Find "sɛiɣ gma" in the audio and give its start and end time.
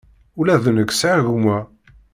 0.93-1.57